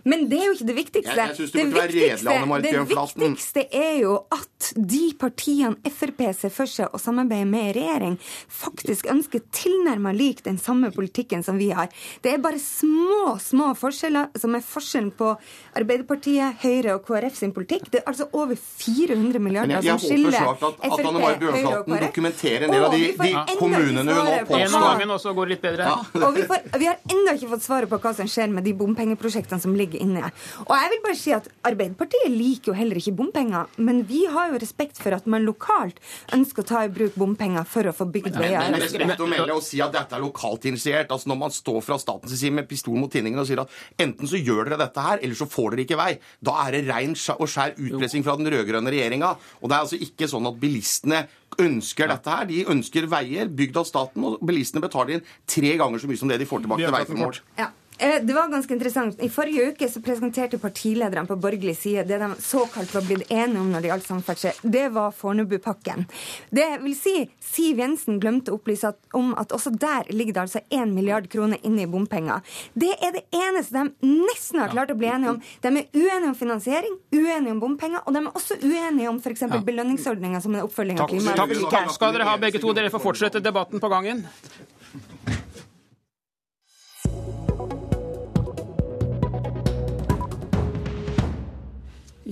Men 0.04 0.28
det 0.28 0.38
er 0.40 0.46
jo 0.46 0.52
ikke 0.56 0.66
det 0.66 0.76
viktigste. 0.76 1.14
Jeg- 1.16 1.28
jeg 1.28 1.36
synes 1.36 1.50
du 1.52 1.58
det, 1.58 1.66
burde 1.66 1.80
være 1.82 1.92
redelig, 1.92 2.62
det 2.62 2.88
viktigste 2.88 3.66
er 3.72 4.00
jo 4.00 4.14
at 4.32 4.72
de 4.74 5.12
partiene 5.18 5.76
Frp 5.92 6.34
ser 6.34 6.50
for 6.50 6.66
seg 6.66 6.90
å 6.92 6.98
samarbeide 7.00 7.46
med 7.46 7.76
i 7.76 7.80
regjering, 7.80 8.18
faktisk 8.48 9.06
ønsker 9.10 9.40
tilnærmet 9.52 10.16
lik 10.16 10.42
den 10.42 10.58
samme 10.58 10.90
politikken 10.92 11.44
som 11.44 11.58
vi 11.58 11.70
har. 11.70 11.88
Det 12.22 12.32
er 12.34 12.38
bare 12.38 12.58
små, 12.58 13.38
små 13.38 13.74
forskjeller 13.78 14.28
som 14.38 14.54
er 14.54 14.60
forskjellen 14.60 15.12
på 15.12 15.36
Arbeiderpartiet, 15.76 16.56
Høyre 16.62 16.94
og 16.94 17.06
KrF 17.06 17.36
sin 17.36 17.52
politikk. 17.52 17.90
Det 17.90 18.02
er 18.02 18.10
altså 18.12 18.28
over 18.32 18.56
400 18.56 19.38
milliarder 19.38 19.74
jeg, 19.76 19.84
jeg 19.84 20.00
som 20.00 20.08
skiller 20.08 20.30
håper 20.32 20.58
snart 20.58 20.62
at, 20.62 20.84
at 20.84 20.92
FrP, 20.92 21.06
Anne 21.08 21.20
Marit 21.20 21.38
Høyre 21.38 21.48
og 21.48 21.54
Bjørnflaten 21.62 21.92
KrF. 21.92 22.06
dokumenterer 22.08 22.62
en 22.64 22.70
del 22.70 22.84
av 22.84 22.92
de, 22.92 23.02
Og 23.12 23.18
de 23.22 23.56
kommunene 23.58 23.96
hun 23.98 24.06
nå 24.06 24.46
påstår 24.46 25.22
Ja. 25.22 25.32
går 25.32 25.48
litt 25.48 25.62
bedre. 25.62 25.86
og 26.26 26.34
vi, 26.34 26.42
får, 26.42 26.78
vi 26.78 26.84
har 26.86 26.96
ennå 27.08 27.32
ikke 27.36 27.48
fått 27.48 27.62
svaret 27.62 27.88
på 27.88 27.98
hva 28.00 28.14
som 28.14 28.26
skjer 28.26 28.50
med 28.52 28.64
de 28.64 28.72
bompengeprosjektene 28.74 29.60
som 29.60 29.74
ligger 29.74 29.91
inne. 30.00 30.30
Og 30.66 30.74
jeg 30.76 30.92
vil 30.92 31.02
bare 31.04 31.18
si 31.18 31.34
at 31.34 31.48
Arbeiderpartiet 31.68 32.30
liker 32.32 32.72
jo 32.72 32.76
heller 32.78 32.98
ikke 33.00 33.14
bompenger, 33.18 33.70
men 33.82 34.02
vi 34.08 34.24
har 34.30 34.52
jo 34.52 34.60
respekt 34.62 35.00
for 35.02 35.14
at 35.16 35.26
man 35.30 35.46
lokalt 35.46 36.00
ønsker 36.34 36.64
å 36.64 36.68
ta 36.68 36.84
i 36.86 36.92
bruk 36.92 37.16
bompenger 37.18 37.66
for 37.68 37.88
å 37.88 37.94
få 37.96 38.08
bygd 38.12 38.38
Men 38.38 38.72
men, 38.72 38.80
respekt 38.82 39.20
å 39.22 39.28
melde 39.30 39.56
og 39.56 39.64
si 39.64 39.82
at 39.84 39.94
dette 39.94 40.16
er 40.16 40.24
lokalt 40.24 40.66
initiert. 40.70 41.12
Altså 41.12 41.30
Når 41.32 41.40
man 41.44 41.54
står 41.54 41.80
fra 41.84 41.98
statens 42.00 42.34
side 42.38 42.54
med 42.56 42.68
pistol 42.70 42.98
mot 43.00 43.12
tinningen 43.12 43.42
og 43.42 43.48
sier 43.48 43.62
at 43.64 44.02
enten 44.02 44.28
så 44.28 44.40
gjør 44.40 44.70
dere 44.70 44.80
dette 44.84 45.04
her, 45.04 45.22
eller 45.22 45.38
så 45.38 45.48
får 45.50 45.74
dere 45.74 45.86
ikke 45.86 46.00
vei, 46.00 46.10
da 46.40 46.56
er 46.66 46.76
det 46.76 46.82
rein 46.88 47.14
og 47.36 47.46
skjær 47.50 47.76
utpressing 47.76 48.24
fra 48.26 48.36
den 48.40 48.50
rød-grønne 48.52 48.92
regjeringa. 48.92 49.34
Og 49.60 49.70
det 49.70 49.76
er 49.76 49.86
altså 49.86 50.00
ikke 50.00 50.30
sånn 50.30 50.48
at 50.50 50.58
bilistene 50.62 51.24
ønsker 51.60 52.10
dette 52.10 52.32
her. 52.32 52.48
De 52.48 52.64
ønsker 52.72 53.08
veier 53.10 53.52
bygd 53.52 53.78
av 53.82 53.88
staten, 53.88 54.26
og 54.26 54.42
bilistene 54.46 54.82
betaler 54.84 55.18
inn 55.18 55.30
tre 55.48 55.76
ganger 55.80 56.02
så 56.02 56.10
mye 56.10 56.20
som 56.20 56.32
det 56.32 56.40
de 56.42 56.48
får 56.48 56.64
tilbake 56.64 56.86
til 56.86 56.96
veiformål. 56.96 57.40
Ja. 57.60 57.70
Eh, 58.02 58.22
Det 58.22 58.32
var 58.34 58.48
ganske 58.48 58.72
interessant. 58.74 59.20
I 59.22 59.28
forrige 59.30 59.68
uke 59.70 59.88
så 59.88 60.00
presenterte 60.02 60.58
partilederne 60.58 61.26
på 61.26 61.36
borgerlig 61.38 61.76
side 61.78 62.02
det 62.08 62.18
de 62.18 62.28
såkalt 62.42 62.94
var 62.94 63.04
blitt 63.06 63.30
enige 63.30 63.60
om 63.60 63.68
når 63.70 63.84
det 63.84 63.90
gjaldt 63.92 64.08
samferdsel. 64.08 64.58
Det 64.62 64.88
var 64.94 65.12
Fornebupakken. 65.14 66.06
Det 66.50 66.66
vil 66.82 66.96
si, 66.98 67.14
Siv 67.52 67.78
Jensen 67.78 68.18
glemte 68.20 68.50
å 68.50 68.58
opplyse 68.58 68.90
at, 68.90 68.98
om 69.14 69.30
at 69.38 69.54
også 69.54 69.70
der 69.78 70.10
ligger 70.10 70.34
det 70.34 70.42
altså 70.46 70.64
1 70.70 70.90
milliard 70.96 71.28
kroner 71.30 71.62
inne 71.62 71.84
i 71.84 71.86
bompenger. 71.86 72.42
Det 72.74 72.90
er 72.98 73.14
det 73.20 73.24
eneste 73.38 73.78
de 73.78 74.10
nesten 74.26 74.64
har 74.64 74.74
klart 74.74 74.90
å 74.90 74.98
bli 74.98 75.06
enige 75.12 75.36
om. 75.36 75.40
De 75.62 75.68
er 75.70 75.86
uenige 75.94 76.32
om 76.32 76.36
finansiering, 76.42 76.98
uenige 77.14 77.54
om 77.54 77.62
bompenger, 77.62 78.02
og 78.06 78.16
de 78.18 78.24
er 78.24 78.30
også 78.34 78.58
uenige 78.64 79.08
om 79.14 79.22
f.eks. 79.22 79.46
Ja. 79.46 79.62
belønningsordninga 79.62 80.42
som 80.42 80.54
en 80.58 80.66
oppfølging 80.66 80.98
av 80.98 81.10
klimaet. 81.12 81.38
takk, 81.38 81.54
takk 81.70 81.94
skal 81.94 82.18
dere 82.18 82.26
ha, 82.26 82.36
begge 82.40 82.58
to. 82.58 82.74
Dere 82.74 82.90
får 82.90 83.06
fortsette 83.06 83.42
debatten 83.44 83.78
på 83.78 83.88
gangen. 83.92 84.26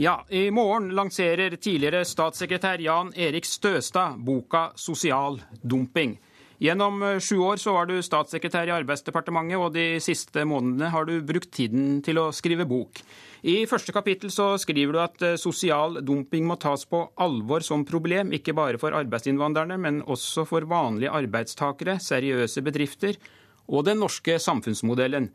Ja, 0.00 0.24
I 0.28 0.50
morgen 0.50 0.94
lanserer 0.96 1.52
tidligere 1.60 2.06
statssekretær 2.08 2.80
Jan 2.80 3.10
Erik 3.12 3.44
Støstad 3.44 4.14
boka 4.24 4.70
'Sosial 4.72 5.34
dumping'. 5.60 6.14
Gjennom 6.56 7.02
eh, 7.02 7.18
sju 7.20 7.36
år 7.44 7.58
så 7.60 7.74
var 7.74 7.84
du 7.84 8.00
statssekretær 8.00 8.70
i 8.70 8.72
Arbeidsdepartementet, 8.72 9.58
og 9.60 9.74
de 9.74 10.00
siste 10.00 10.46
månedene 10.48 10.88
har 10.88 11.04
du 11.04 11.20
brukt 11.20 11.50
tiden 11.52 12.00
til 12.00 12.16
å 12.16 12.30
skrive 12.32 12.64
bok. 12.64 13.02
I 13.44 13.66
første 13.68 13.92
kapittel 13.92 14.32
så 14.32 14.54
skriver 14.56 14.96
du 14.96 15.00
at 15.04 15.20
eh, 15.22 15.36
sosial 15.36 16.00
dumping 16.00 16.48
må 16.48 16.56
tas 16.56 16.86
på 16.88 17.02
alvor 17.20 17.60
som 17.60 17.84
problem, 17.84 18.32
ikke 18.32 18.56
bare 18.56 18.80
for 18.80 18.96
arbeidsinnvandrerne, 18.96 19.76
men 19.76 20.00
også 20.00 20.46
for 20.48 20.64
vanlige 20.64 21.12
arbeidstakere, 21.12 21.98
seriøse 22.00 22.64
bedrifter 22.64 23.20
og 23.68 23.84
den 23.84 24.00
norske 24.00 24.40
samfunnsmodellen. 24.40 25.28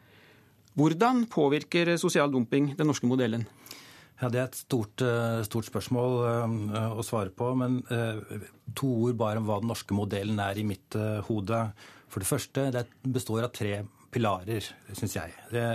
Hvordan 0.73 1.27
påvirker 1.29 1.93
sosial 2.01 2.33
dumping 2.33 2.73
den 2.73 2.89
norske 2.89 3.05
modellen? 3.05 3.45
Ja, 4.21 4.29
Det 4.29 4.39
er 4.39 4.45
et 4.47 4.55
stort, 4.55 5.01
eh, 5.03 5.41
stort 5.43 5.67
spørsmål 5.67 6.13
uh, 6.23 6.93
å 6.95 7.03
svare 7.03 7.33
på. 7.35 7.49
Men 7.59 7.81
uh, 7.91 8.21
to 8.77 8.87
ord 9.09 9.17
bare 9.19 9.41
om 9.41 9.49
hva 9.49 9.59
den 9.59 9.71
norske 9.71 9.95
modellen 9.95 10.39
er 10.39 10.57
i 10.57 10.63
mitt 10.67 10.95
hode. 11.27 11.59
For 12.07 12.23
det 12.23 12.29
første, 12.29 12.69
det 12.71 12.85
består 13.03 13.43
av 13.43 13.51
tre 13.55 13.81
pilarer, 14.15 14.63
syns 14.95 15.17
jeg. 15.17 15.33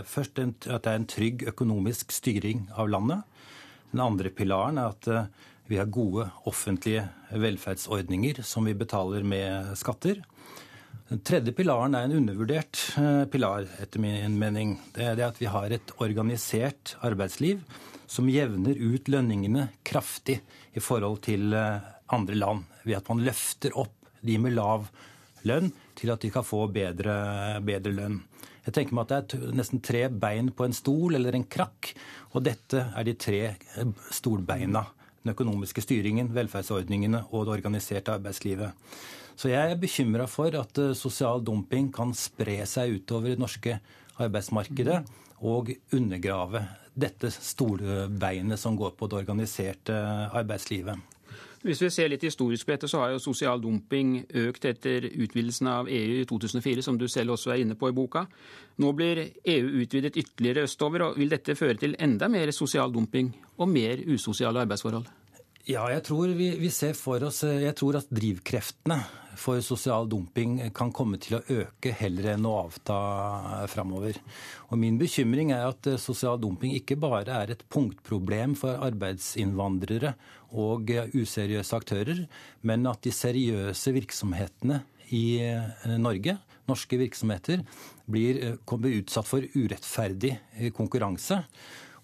Først 0.09 0.39
at 0.41 0.65
det 0.65 0.89
er 0.89 0.97
en 0.97 1.11
trygg 1.11 1.45
økonomisk 1.51 2.15
styring 2.15 2.65
av 2.81 2.89
landet. 2.89 3.27
Den 3.91 4.01
andre 4.01 4.33
pilaren 4.33 4.81
er 4.81 4.95
at 4.95 5.11
vi 5.69 5.77
har 5.77 5.91
gode 5.93 6.25
offentlige 6.49 7.05
velferdsordninger 7.37 8.41
som 8.47 8.65
vi 8.65 8.73
betaler 8.79 9.27
med 9.29 9.75
skatter. 9.77 10.23
Den 11.11 11.21
tredje 11.27 11.53
pilaren 11.53 11.99
er 11.99 12.09
en 12.09 12.17
undervurdert 12.23 12.81
pilar, 13.35 13.69
etter 13.83 14.01
min 14.01 14.41
mening. 14.41 14.79
Det 14.97 15.11
er 15.11 15.25
at 15.29 15.43
vi 15.43 15.51
har 15.51 15.77
et 15.77 15.93
organisert 16.01 16.97
arbeidsliv 17.05 17.61
som 18.11 18.29
jevner 18.31 18.75
ut 18.75 19.09
lønningene 19.11 19.69
kraftig 19.87 20.41
i 20.75 20.83
forhold 20.83 21.23
til 21.29 21.55
eh, 21.55 21.79
andre 22.11 22.39
land, 22.39 22.65
ved 22.83 22.99
at 22.99 23.11
man 23.13 23.23
løfter 23.23 23.77
opp 23.79 23.95
de 24.27 24.37
med 24.43 24.57
lav 24.57 24.89
lønn 25.47 25.71
til 25.97 26.11
at 26.13 26.21
de 26.25 26.33
kan 26.35 26.45
få 26.45 26.67
bedre, 26.73 27.15
bedre 27.65 27.95
lønn. 27.95 28.19
Jeg 28.67 28.75
tenker 28.77 28.97
meg 28.97 29.13
at 29.15 29.31
det 29.33 29.39
er 29.39 29.55
nesten 29.57 29.81
tre 29.85 30.03
bein 30.13 30.51
på 30.53 30.67
en 30.67 30.75
stol 30.77 31.17
eller 31.17 31.39
en 31.39 31.47
krakk, 31.49 31.93
og 32.35 32.45
dette 32.45 32.83
er 32.91 33.07
de 33.07 33.15
tre 33.15 33.41
eh, 33.55 33.95
stolbeina. 34.13 34.85
Den 35.21 35.35
økonomiske 35.35 35.85
styringen, 35.85 36.33
velferdsordningene 36.35 37.27
og 37.31 37.47
det 37.47 37.59
organiserte 37.61 38.15
arbeidslivet. 38.17 38.75
Så 39.37 39.53
jeg 39.53 39.73
er 39.73 39.81
bekymra 39.81 40.27
for 40.29 40.53
at 40.59 40.83
eh, 40.83 40.97
sosial 40.99 41.47
dumping 41.47 41.93
kan 41.95 42.11
spre 42.17 42.59
seg 42.69 42.99
utover 42.99 43.33
det 43.33 43.41
norske 43.41 43.79
arbeidsmarkedet 44.21 45.05
og 45.41 45.71
undergrave 45.97 46.65
dette 47.01 47.31
stolbeinet 47.33 48.61
som 48.61 48.77
går 48.77 48.93
på 48.99 49.09
det 49.09 49.23
organiserte 49.23 49.97
arbeidslivet. 50.37 50.99
Hvis 51.61 51.83
vi 51.85 51.91
ser 51.93 52.09
litt 52.09 52.23
historisk 52.25 52.65
på 52.65 52.73
dette, 52.73 52.89
så 52.89 53.03
har 53.03 53.11
jo 53.13 53.21
sosial 53.21 53.61
dumping 53.61 54.15
økt 54.47 54.65
etter 54.65 55.05
utvidelsen 55.11 55.69
av 55.69 55.91
EU 55.93 56.23
i 56.23 56.25
2004, 56.29 56.85
som 56.87 56.97
du 56.97 57.05
selv 57.09 57.35
også 57.35 57.53
er 57.53 57.61
inne 57.67 57.77
på 57.77 57.91
i 57.91 57.97
boka. 57.97 58.25
Nå 58.81 58.95
blir 58.97 59.27
EU 59.45 59.83
utvidet 59.83 60.17
ytterligere 60.17 60.65
østover, 60.65 61.05
og 61.05 61.21
vil 61.21 61.33
dette 61.33 61.59
føre 61.59 61.77
til 61.83 61.99
enda 62.01 62.31
mer 62.33 62.53
sosial 62.57 62.93
dumping 62.93 63.29
og 63.59 63.69
mer 63.69 64.01
usosiale 64.09 64.65
arbeidsforhold? 64.65 65.20
Ja, 65.71 65.85
jeg 65.93 66.03
tror 66.09 66.33
vi, 66.35 66.49
vi, 66.59 66.69
ser 66.73 66.97
for 66.99 67.23
oss 67.29 67.45
Jeg 67.45 67.75
tror 67.79 68.01
at 68.01 68.09
drivkreftene 68.11 68.97
for 69.39 69.61
sosial 69.63 70.09
dumping 70.11 70.57
kan 70.75 70.91
komme 70.93 71.17
til 71.23 71.37
å 71.39 71.41
øke 71.55 71.93
heller 71.97 72.33
enn 72.33 72.49
å 72.49 72.57
avta 72.65 72.97
framover. 73.71 74.19
Og 74.69 74.81
min 74.83 74.99
bekymring 75.01 75.53
er 75.55 75.69
at 75.69 75.87
sosial 76.03 76.41
dumping 76.43 76.75
ikke 76.77 76.99
bare 77.01 77.39
er 77.39 77.53
et 77.55 77.63
punktproblem 77.73 78.57
for 78.59 78.83
arbeidsinnvandrere 78.85 80.13
og 80.61 80.91
useriøse 81.15 81.79
aktører, 81.79 82.25
men 82.67 82.89
at 82.91 83.01
de 83.07 83.15
seriøse 83.17 83.95
virksomhetene 83.97 84.83
i 85.17 85.41
Norge, 86.03 86.37
norske 86.69 86.99
virksomheter, 87.01 87.63
blir, 88.11 88.59
kommer 88.69 88.93
utsatt 88.99 89.31
for 89.31 89.47
urettferdig 89.55 90.35
konkurranse 90.77 91.41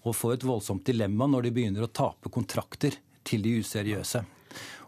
og 0.07 0.15
får 0.15 0.39
et 0.39 0.47
voldsomt 0.47 0.87
dilemma 0.87 1.29
når 1.29 1.49
de 1.49 1.53
begynner 1.59 1.85
å 1.85 1.91
tape 1.91 2.33
kontrakter 2.33 2.97
til 3.27 3.43
de 3.45 3.59
useriøse. 3.61 4.23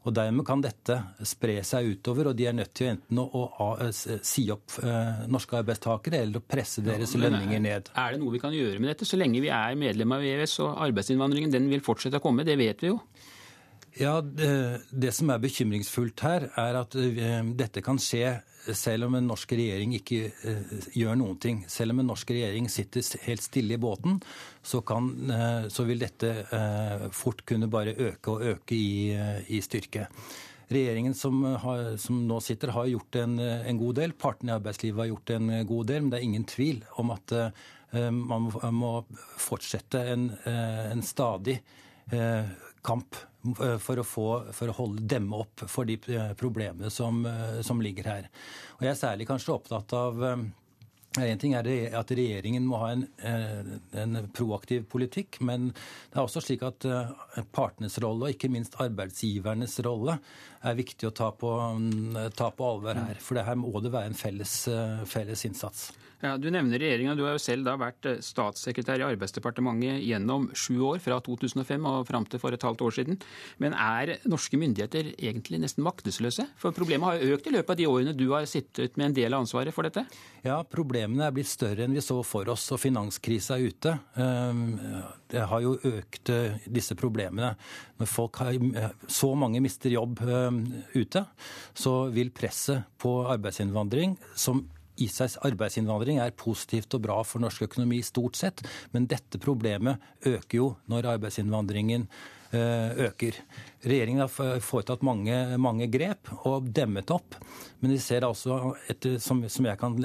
Og 0.07 0.13
Dermed 0.15 0.45
kan 0.47 0.61
dette 0.63 0.95
spre 1.27 1.57
seg 1.67 1.89
utover, 1.91 2.29
og 2.31 2.37
de 2.39 2.45
er 2.47 2.55
nødt 2.55 2.71
til 2.77 2.93
enten 2.93 3.19
å, 3.19 3.25
å, 3.27 3.65
å 3.75 3.89
si 3.91 4.45
opp 4.53 4.77
eh, 4.79 5.25
norske 5.29 5.57
arbeidstakere 5.59 6.21
eller 6.23 6.39
å 6.39 6.45
presse 6.47 6.83
deres 6.85 7.13
ja, 7.17 7.21
lønninger 7.25 7.63
ned. 7.65 7.91
Er 7.99 8.15
det 8.15 8.21
noe 8.21 8.33
vi 8.33 8.41
kan 8.41 8.55
gjøre 8.55 8.79
med 8.79 8.93
dette, 8.93 9.07
så 9.07 9.19
lenge 9.19 9.43
vi 9.43 9.51
er 9.53 9.75
medlem 9.79 10.15
av 10.15 10.23
EØS 10.23 10.55
og 10.63 10.79
arbeidsinnvandringen 10.87 11.51
den 11.53 11.67
vil 11.71 11.83
fortsette 11.85 12.21
å 12.21 12.23
komme? 12.23 12.47
Det 12.47 12.55
vet 12.59 12.85
vi 12.85 12.93
jo. 12.93 13.01
Ja, 13.97 14.19
det, 14.21 14.81
det, 14.91 15.11
som 15.15 15.31
er 15.33 15.41
bekymringsfullt 15.41 16.21
her, 16.21 16.45
er 16.59 16.77
at 16.83 16.95
uh, 16.95 17.41
dette 17.57 17.81
kan 17.85 17.99
skje 18.01 18.39
selv 18.75 19.07
om 19.07 19.15
en 19.17 19.25
norsk 19.31 19.53
regjering 19.57 19.95
ikke 19.97 20.19
uh, 20.43 20.75
gjør 20.93 21.17
noen 21.17 21.39
ting. 21.41 21.63
Selv 21.71 21.95
om 21.95 22.03
en 22.03 22.11
norsk 22.11 22.33
regjering 22.35 22.69
sitter 22.69 23.05
helt 23.25 23.43
stille 23.43 23.75
i 23.75 23.81
båten, 23.81 24.19
så, 24.61 24.83
kan, 24.85 25.09
uh, 25.31 25.65
så 25.73 25.87
vil 25.89 26.03
dette 26.03 26.35
fort 27.15 27.41
kunne 27.49 27.71
bare 27.71 27.95
øke 27.95 28.35
og 28.35 28.45
øke 28.53 28.77
i, 28.77 29.15
i 29.49 29.61
styrke. 29.65 30.05
Regjeringen 30.69 31.15
som, 31.17 31.41
har, 31.63 31.95
som, 31.97 32.21
nå 32.29 32.37
sitter, 32.45 32.75
har 32.75 32.91
gjort 32.91 33.17
en, 33.23 33.39
en, 33.41 33.79
god 33.79 34.03
del. 34.03 34.13
Partene 34.13 34.53
i 34.53 34.57
arbeidslivet 34.59 35.01
har 35.01 35.09
gjort 35.09 35.33
en 35.33 35.49
god 35.71 35.89
del, 35.89 36.03
men 36.03 36.13
det 36.13 36.19
er 36.19 36.27
ingen 36.27 36.45
tvil 36.45 36.83
om 37.01 37.15
at 37.15 37.33
man 38.13 38.51
må 38.77 38.91
fortsette 39.41 40.03
en, 40.11 40.27
en 40.45 41.01
stadig 41.01 41.57
kamp 42.85 43.17
Eh, 43.17 43.28
for 43.79 43.99
å, 44.01 44.05
få, 44.05 44.27
for 44.55 44.71
å 44.71 44.77
holde, 44.81 45.05
demme 45.07 45.39
opp 45.43 45.63
for 45.71 45.87
de 45.87 45.95
eh, 46.11 46.31
problemene 46.39 46.91
som, 46.91 47.21
eh, 47.25 47.59
som, 47.65 47.81
ligger 47.81 48.09
her. 48.11 48.31
Og 48.77 48.87
Jeg 48.87 48.93
er 48.93 48.99
særlig 48.99 49.29
kanskje 49.29 49.55
opptatt 49.55 49.95
av 49.95 50.25
en 51.19 51.39
ting 51.41 51.55
er 51.57 51.65
at 51.97 52.11
regjeringen 52.13 52.67
må 52.69 52.83
ha 52.83 52.91
en, 52.93 53.01
en, 53.97 54.19
proaktiv 54.35 54.83
politikk, 54.91 55.39
men 55.41 55.71
det 55.71 56.19
er 56.19 56.21
også 56.21 56.43
slik 56.45 56.61
at 56.67 56.85
partenes 57.55 57.97
rolle, 58.03 58.27
og 58.27 58.35
ikke 58.35 58.51
minst 58.53 58.77
arbeidsgivernes 58.79 59.73
rolle, 59.87 60.19
er 60.61 60.77
viktig 60.77 61.09
å 61.09 61.15
ta 61.17 61.31
på, 61.33 61.49
ta 62.37 62.51
på 62.53 62.69
alvor 62.69 63.01
her. 63.01 63.17
For 63.25 63.41
her 63.41 63.57
må 63.57 63.73
det 63.81 63.91
være 63.95 64.13
en 64.13 64.19
felles, 64.21 64.53
felles 65.09 65.47
innsats. 65.49 65.89
Ja, 66.19 66.37
Du 66.37 66.49
nevner 66.51 66.79
regjeringa. 66.79 67.15
Du 67.15 67.23
har 67.23 67.37
jo 67.37 67.39
selv 67.39 67.63
da 67.63 67.77
vært 67.79 68.07
eh, 68.09 68.17
statssekretær 68.23 68.99
i 68.99 69.05
Arbeidsdepartementet 69.07 70.01
gjennom 70.03 70.49
sju 70.51 70.81
år, 70.89 70.97
fra 70.99 71.19
2005 71.23 71.85
og 71.87 72.07
fram 72.09 72.25
til 72.27 72.41
for 72.41 72.55
et 72.55 72.65
halvt 72.65 72.81
år 72.83 72.95
siden. 72.97 73.19
Men 73.63 73.75
er 73.79 74.17
norske 74.27 74.59
myndigheter 74.59 75.13
egentlig 75.15 75.61
nesten 75.63 75.85
maktesløse? 75.85 76.43
For 76.59 76.75
problemet 76.75 77.07
har 77.07 77.21
jo 77.23 77.37
økt 77.37 77.47
i 77.47 77.53
løpet 77.55 77.71
av 77.71 77.79
de 77.79 77.87
årene 77.87 78.15
du 78.19 78.25
har 78.33 78.47
sittet 78.51 78.99
med 78.99 79.09
en 79.09 79.15
del 79.15 79.35
av 79.37 79.45
ansvaret 79.45 79.75
for 79.75 79.87
dette? 79.87 80.03
Ja, 80.43 80.57
problemene 80.67 81.29
er 81.29 81.35
blitt 81.35 81.51
større 81.51 81.85
enn 81.87 81.95
vi 81.95 82.03
så 82.03 82.17
for 82.27 82.51
oss, 82.51 82.65
og 82.75 82.81
finanskrisa 82.83 83.55
er 83.55 83.71
ute. 83.71 83.93
Ehm, 84.19 84.65
det 85.31 85.45
har 85.53 85.63
jo 85.63 85.77
økt 85.87 86.33
eh, 86.35 86.57
disse 86.67 86.97
problemene. 86.99 87.53
Når 87.99 88.11
folk 88.11 88.41
har, 88.43 88.59
eh, 88.59 88.91
så 89.07 89.31
mange 89.39 89.63
mister 89.63 89.93
jobb 89.93 90.19
ute, 90.19 91.23
så 91.77 91.95
vil 92.11 92.33
presset 92.35 92.83
på 92.99 93.13
arbeidsinnvandring, 93.31 94.17
som 94.35 94.65
i 95.03 95.09
seg 95.11 95.37
arbeidsinnvandring 95.47 96.19
er 96.23 96.35
positivt 96.37 96.95
og 96.97 97.05
bra 97.05 97.21
for 97.27 97.43
norsk 97.43 97.67
økonomi 97.69 98.01
stort 98.05 98.39
sett, 98.39 98.65
men 98.91 99.07
dette 99.09 99.41
problemet 99.41 100.27
øker 100.27 100.59
jo 100.59 100.73
når 100.91 101.13
arbeidsinnvandringen 101.15 102.07
eh, 102.51 103.05
øker. 103.05 103.37
Regjeringen 103.83 104.23
har 104.25 104.59
foretatt 104.63 105.03
mange, 105.07 105.35
mange, 105.61 105.87
grep 105.91 106.31
og 106.49 106.67
demmet 106.75 107.11
opp. 107.13 107.37
Men 107.79 107.93
vi 107.95 107.99
ser 108.03 108.25
altså, 108.27 108.73
etter, 108.91 109.17
som, 109.23 109.41
som, 109.47 109.67
jeg 109.69 109.79
kan 109.79 109.95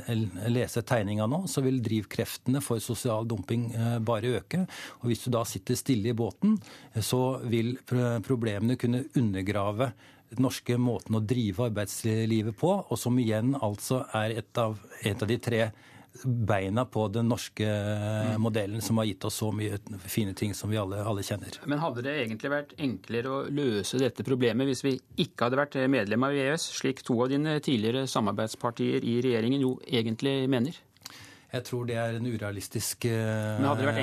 lese 0.52 0.84
tegninga 0.86 1.26
nå, 1.30 1.44
så 1.50 1.64
vil 1.64 1.82
drivkreftene 1.84 2.62
for 2.64 2.82
sosial 2.82 3.26
dumping 3.28 3.70
eh, 3.74 3.98
bare 4.04 4.36
øke. 4.40 4.64
Og 5.02 5.10
hvis 5.10 5.26
du 5.26 5.32
da 5.34 5.44
sitter 5.48 5.78
stille 5.78 6.12
i 6.12 6.16
båten, 6.16 6.58
så 7.02 7.40
vil 7.50 7.76
problemene 8.24 8.78
kunne 8.80 9.06
undergrave 9.18 9.92
norske 10.42 10.76
måten 10.80 11.18
å 11.18 11.22
drive 11.24 11.68
arbeidslivet 11.68 12.56
på, 12.60 12.76
og 12.88 13.00
som 13.00 13.18
igjen 13.20 13.54
altså 13.60 14.04
er 14.14 14.38
et 14.40 14.60
av, 14.60 14.78
et 15.04 15.22
av 15.22 15.30
de 15.30 15.40
tre 15.42 15.66
beina 16.22 16.84
på 16.84 17.08
den 17.08 17.28
norske 17.28 17.66
mm. 17.66 18.40
modellen 18.42 18.82
som 18.82 18.98
har 19.00 19.08
gitt 19.08 19.24
oss 19.26 19.40
så 19.42 19.50
mye 19.52 19.78
fine 20.06 20.34
ting 20.38 20.54
som 20.54 20.70
vi 20.70 20.78
alle, 20.78 21.02
alle, 21.02 21.24
kjenner. 21.26 21.58
Men 21.66 21.82
hadde 21.82 22.04
det 22.06 22.14
egentlig 22.22 22.52
vært 22.52 22.74
enklere 22.78 23.32
å 23.32 23.40
løse 23.50 23.98
dette 23.98 24.26
problemet 24.26 24.68
hvis 24.70 24.84
vi 24.86 24.94
ikke 25.24 25.48
hadde 25.48 25.58
vært 25.58 25.78
medlem 25.90 26.26
av 26.28 26.38
EØS, 26.38 26.68
slik 26.78 27.02
to 27.06 27.18
av 27.24 27.32
dine 27.34 27.58
tidligere 27.64 28.06
samarbeidspartier 28.10 29.02
i 29.02 29.18
regjeringen 29.24 29.66
jo 29.66 29.76
egentlig 29.90 30.44
mener? 30.50 30.78
Jeg 31.54 31.66
tror 31.68 31.86
det 31.86 31.96
er 32.00 32.16
en 32.18 32.26
urealistisk 32.26 33.06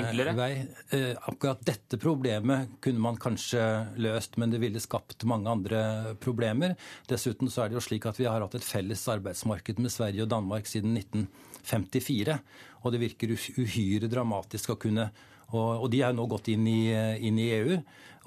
enklere? 0.00 0.32
vei. 0.38 0.52
Uh, 0.92 1.12
akkurat 1.28 1.60
dette 1.68 1.98
problemet 2.00 2.78
kunne 2.84 3.02
man 3.04 3.18
kanskje 3.20 3.62
løst, 4.00 4.38
men 4.40 4.54
det 4.54 4.62
ville 4.62 4.80
skapt 4.80 5.26
mange 5.28 5.52
andre 5.52 5.82
problemer. 6.22 6.76
Dessuten 7.10 7.52
så 7.52 7.64
er 7.64 7.72
det 7.72 7.78
jo 7.80 7.84
slik 7.84 8.08
at 8.08 8.20
vi 8.20 8.28
har 8.30 8.40
hatt 8.40 8.56
et 8.56 8.64
felles 8.66 9.04
arbeidsmarked 9.12 9.82
med 9.82 9.92
Sverige 9.92 10.24
og 10.24 10.32
Danmark 10.32 10.70
siden 10.70 10.96
1954. 10.96 12.38
Og 12.82 12.94
det 12.94 13.02
virker 13.04 13.36
uhyre 13.36 14.08
dramatisk 14.10 14.72
å 14.72 14.80
kunne 14.80 15.10
og, 15.52 15.90
de 15.92 16.00
er 16.00 16.14
nå 16.16 16.24
gått 16.32 16.48
inn 16.48 16.64
i, 16.64 16.80
inn 17.28 17.36
i, 17.36 17.50
EU. 17.58 17.76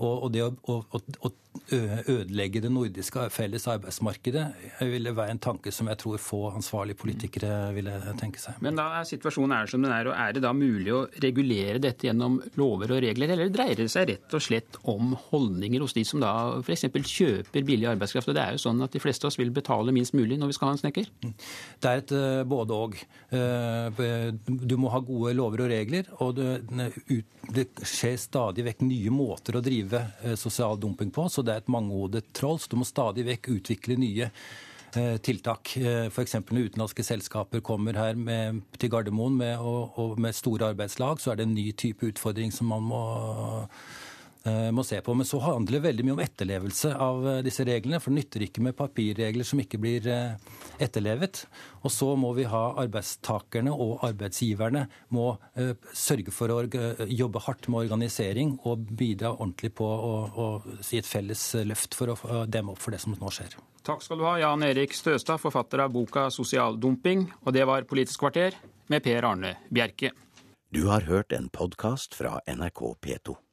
Og, 0.03 0.27
det 0.33 0.43
å, 0.43 0.51
å, 0.67 0.99
å, 1.23 1.31
ødelegge 1.71 2.59
det 2.61 2.69
nordiske 2.73 3.29
felles 3.33 3.63
arbeidsmarkedet 3.71 4.43
ville 4.91 5.13
være 5.15 5.35
en 5.35 5.41
tanke 5.41 5.71
som 5.73 5.87
jeg 5.89 5.99
tror 6.01 6.19
få 6.21 6.39
ansvarlige 6.51 6.99
politikere 6.99 7.71
ville 7.75 7.93
tenke 8.19 8.41
seg. 8.41 8.59
Men 8.65 8.77
da 8.77 8.89
er 8.99 9.07
situasjonen 9.07 9.55
er 9.55 9.71
som 9.71 9.85
den 9.85 9.93
er, 9.95 10.09
og 10.11 10.17
er 10.19 10.35
det 10.35 10.43
da 10.43 10.51
mulig 10.55 10.91
å 10.93 11.05
regulere 11.23 11.79
dette 11.81 12.09
gjennom 12.09 12.37
lover 12.59 12.95
og 12.97 13.01
regler, 13.05 13.31
eller 13.33 13.53
dreier 13.53 13.79
det 13.79 13.87
seg 13.93 14.09
rett 14.11 14.35
og 14.35 14.43
slett 14.43 14.79
om 14.91 15.15
holdninger 15.29 15.83
hos 15.83 15.95
de 15.95 16.03
som 16.07 16.21
da 16.23 16.33
f.eks. 16.59 16.87
kjøper 16.91 17.65
billig 17.67 17.89
arbeidskraft? 17.93 18.29
Og 18.31 18.37
det 18.37 18.43
er 18.43 18.57
jo 18.57 18.63
sånn 18.65 18.83
at 18.85 18.93
de 18.95 19.01
fleste 19.03 19.25
av 19.25 19.31
oss 19.31 19.39
vil 19.39 19.53
betale 19.55 19.95
minst 19.95 20.15
mulig 20.17 20.37
når 20.41 20.51
vi 20.51 20.57
skal 20.59 20.71
ha 20.71 20.75
en 20.75 20.83
snekker? 20.83 21.09
Det 21.23 21.91
er 21.91 22.03
et 22.03 22.15
både 22.51 22.81
og. 22.83 22.99
Du 24.45 24.75
må 24.81 24.91
ha 24.91 25.01
gode 25.05 25.33
lover 25.37 25.65
og 25.65 25.71
regler, 25.71 26.11
og 26.19 26.35
det, 26.37 26.91
det 27.55 27.67
skjer 27.81 28.19
stadig 28.19 28.65
vekk 28.67 28.85
nye 28.85 29.13
måter 29.13 29.57
å 29.57 29.63
drive 29.63 29.84
eh, 29.93 30.35
sosial 30.39 30.79
dumping 30.79 31.11
på. 31.11 31.27
Så 31.29 31.43
det 31.45 31.53
er 31.53 31.63
et 31.63 31.71
mangehodet 31.71 32.25
troll. 32.33 32.59
Så 32.59 32.71
du 32.71 32.77
må 32.79 32.87
stadig 32.87 33.25
vekk 33.27 33.51
utvikle 33.57 33.97
nye 33.99 34.29
eh, 34.29 35.17
tiltak. 35.25 35.75
Eh, 35.77 36.07
F.eks. 36.09 36.37
når 36.39 36.71
utenlandske 36.71 37.05
selskaper 37.05 37.63
kommer 37.65 37.99
her 37.99 38.17
med, 38.19 38.63
til 38.79 38.91
Gardermoen 38.93 39.37
med, 39.37 39.57
og, 39.59 39.99
og 39.99 40.19
med 40.19 40.35
store 40.37 40.73
arbeidslag, 40.73 41.21
så 41.21 41.31
er 41.31 41.41
det 41.41 41.49
en 41.49 41.57
ny 41.57 41.69
type 41.77 42.05
utfordring 42.07 42.53
som 42.53 42.71
man 42.73 42.89
må 42.89 43.03
må 44.71 44.83
se 44.85 44.99
på. 45.01 45.13
Men 45.17 45.27
så 45.27 45.39
handler 45.43 45.77
det 45.77 45.85
veldig 45.87 46.05
mye 46.05 46.15
om 46.17 46.23
etterlevelse 46.23 46.91
av 47.01 47.27
eh, 47.29 47.41
disse 47.45 47.65
reglene. 47.67 47.99
For 48.01 48.13
det 48.13 48.21
nytter 48.21 48.45
ikke 48.45 48.63
med 48.65 48.77
papirregler 48.77 49.47
som 49.47 49.61
ikke 49.63 49.79
blir 49.81 50.07
eh, 50.11 50.35
etterlevet. 50.81 51.45
Og 51.85 51.93
så 51.93 52.11
må 52.19 52.33
vi 52.37 52.47
ha 52.49 52.63
arbeidstakerne 52.83 53.73
og 53.73 54.03
arbeidsgiverne 54.05 54.85
må 55.15 55.27
sørge 55.95 56.33
for 56.33 56.51
å 56.51 56.57
jobbe 57.07 57.41
hardt 57.45 57.67
med 57.69 57.85
organisering 57.85 58.55
og 58.67 58.89
bidra 58.97 59.31
ordentlig 59.35 59.71
på 59.77 59.85
å, 59.85 60.13
å 60.33 60.81
si 60.83 60.99
et 60.99 61.07
felles 61.07 61.43
løft 61.67 61.95
for 61.97 62.15
å 62.15 62.43
demme 62.49 62.73
opp 62.73 62.81
for 62.81 62.95
det 62.95 63.01
som 63.03 63.15
nå 63.15 63.31
skjer. 63.33 63.55
Takk 63.85 64.01
skal 64.01 64.17
du 64.17 64.25
ha, 64.25 64.35
Jan 64.41 64.65
Erik 64.65 64.95
Støstad, 64.97 65.37
forfatter 65.41 65.85
av 65.85 65.93
boka 65.93 66.27
'Sosial 66.33 66.79
dumping'. 66.81 67.27
Og 67.45 67.53
det 67.53 67.65
var 67.69 67.85
Politisk 67.85 68.25
kvarter 68.25 68.57
med 68.89 69.03
Per 69.03 69.29
Arne 69.29 69.55
Bjerke. 69.69 70.11
Du 70.73 70.87
har 70.89 71.05
hørt 71.05 71.31
en 71.31 71.49
podkast 71.49 72.17
fra 72.17 72.39
NRK 72.47 72.95
P2. 73.01 73.44